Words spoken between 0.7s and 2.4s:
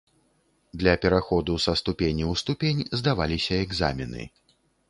Для пераходу са ступені ў